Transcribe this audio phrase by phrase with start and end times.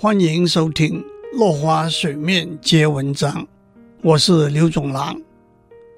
[0.00, 1.02] 欢迎收听
[1.36, 3.34] 《落花水面皆文章》，
[4.00, 5.20] 我是刘总郎。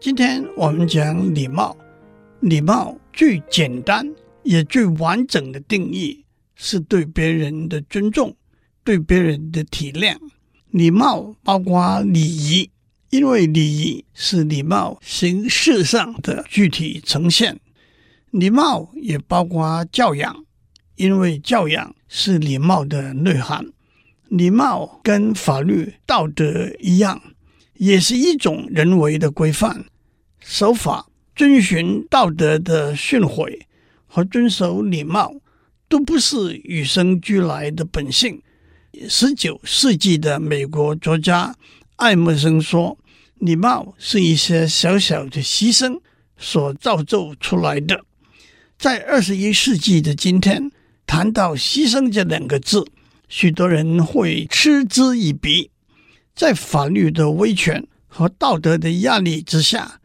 [0.00, 1.76] 今天我们讲礼貌。
[2.40, 4.10] 礼貌最简单
[4.44, 6.24] 也最完整的定义
[6.54, 8.34] 是对别人的尊重，
[8.82, 10.16] 对别人的体谅。
[10.70, 12.70] 礼貌包括礼仪，
[13.10, 17.60] 因为礼仪是礼貌形式上的具体呈现。
[18.30, 20.46] 礼貌也包括教养，
[20.96, 23.66] 因为教养是礼貌的内涵。
[24.32, 27.20] 礼貌跟法律、道德一样，
[27.74, 29.84] 也是一种人为的规范。
[30.40, 33.60] 守法、遵循道德的训诲
[34.06, 35.34] 和遵守礼貌，
[35.86, 38.40] 都不是与生俱来的本性。
[39.06, 41.54] 十九世纪的美国作家
[41.96, 42.96] 爱默生说
[43.38, 46.00] ：“礼貌是一些小小的牺牲
[46.38, 48.02] 所造就出来的。”
[48.78, 50.72] 在二十一世纪的今天，
[51.06, 52.86] 谈到“牺牲”这两个字，
[53.34, 55.70] 许多人会嗤之以鼻。
[56.34, 60.00] 在法律的威权和道德的压力之下，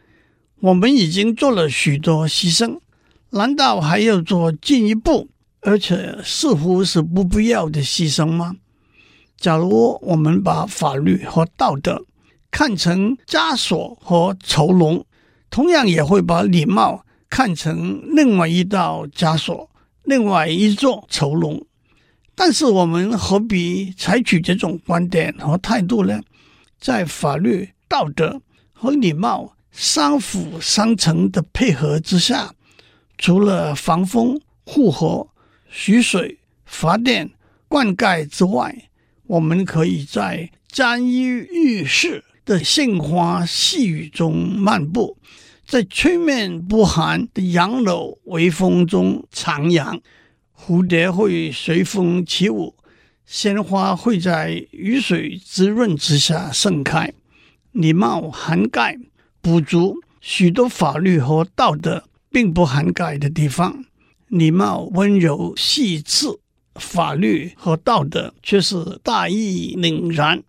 [0.61, 2.79] 我们已经做了许多牺牲，
[3.31, 5.27] 难道还要做进一步，
[5.59, 8.55] 而且似乎是不必要的牺牲吗？
[9.35, 12.05] 假如我们把法律和道德
[12.49, 15.05] 看成枷锁和囚笼，
[15.49, 17.03] 同样也会把礼貌。
[17.29, 19.69] 看成另外一道枷锁，
[20.05, 21.66] 另外一座囚笼，
[22.39, 26.21] 但是我们何必采取这种观点和态度呢？
[26.79, 28.39] 在法律、道德
[28.71, 32.53] 和礼貌相辅相成的配合之下，
[33.17, 35.27] 除了防风、护河、
[35.67, 37.31] 蓄水、发电、
[37.67, 38.89] 灌溉之外，
[39.25, 45.17] 我们可以在沾衣欲湿的杏花细雨中漫步。
[45.65, 49.99] 在吹面不寒的杨柳微风中徜徉，
[50.59, 52.75] 蝴蝶会随风起舞，
[53.25, 57.13] 鲜花会在雨水滋润之下盛开。
[57.71, 58.97] 礼貌涵盖
[59.41, 63.85] 补足许多法律和道德并不涵盖的地方。
[64.27, 66.27] 礼貌温柔细致，
[66.75, 70.43] 法律和道德却是大义凛然。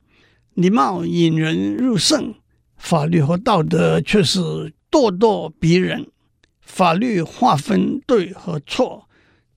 [0.54, 2.34] 礼貌引人入胜，
[2.76, 4.72] 法律和道德却是。
[4.90, 6.06] 咄咄逼人，
[6.62, 9.06] 法律划分对和错，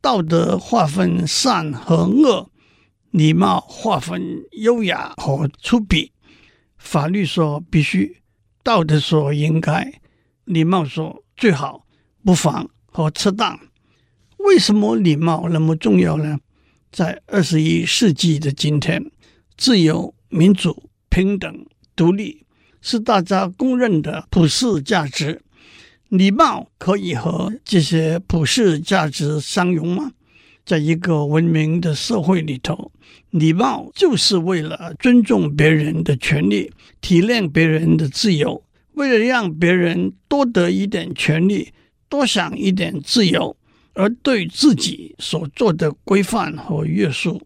[0.01, 2.49] 道德划分善和恶，
[3.11, 6.09] 礼貌划分优雅和粗鄙。
[6.77, 8.17] 法律说必须，
[8.63, 10.01] 道德说应该，
[10.45, 11.85] 礼貌说最好、
[12.25, 13.59] 不妨和适当。
[14.39, 16.39] 为什么礼貌那么重要呢？
[16.91, 19.11] 在二十一世纪的今天，
[19.55, 22.45] 自由、民主、平等、独立。
[22.83, 25.43] 是大家公认的普世价值，
[26.11, 30.11] 礼貌可以和这些普世价值相融吗？
[30.65, 32.91] 在一个文明的社会里头，
[33.29, 38.61] 礼貌就是为了尊重别人的权利，体谅别人的自由，
[38.95, 41.71] 为了让别人多得一点权利，
[42.09, 43.55] 多享一点自由，
[43.93, 47.41] 而对自己所做的规范和约束。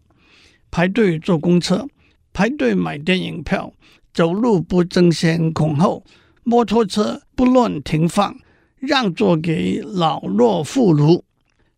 [0.72, 1.86] 排队坐公车，
[2.32, 3.72] 排队买电影票。
[4.12, 6.04] 走路不争先恐后，
[6.42, 8.36] 摩托车不乱停放，
[8.78, 11.22] 让座给老弱妇孺，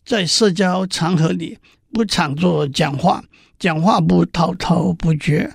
[0.04, 1.58] 在社交场合里
[1.92, 3.24] 不抢座讲话，
[3.58, 5.52] 讲话不滔滔不绝，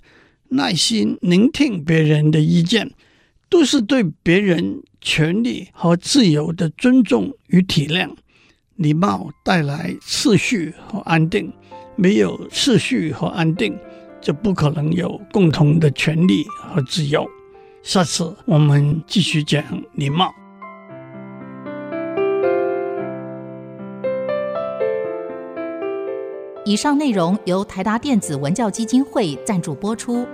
[0.49, 2.91] 耐心聆听别人的意见，
[3.49, 8.09] 都是对别人权利和自由的尊重与体谅。
[8.75, 11.53] 礼貌带来秩序和安定，
[11.95, 13.77] 没有秩序和安定，
[14.19, 17.27] 就不可能有共同的权利和自由。
[17.83, 20.42] 下次我们继续讲礼貌。
[26.65, 30.25] 以上内容由台达电子文教基金会赞助播出。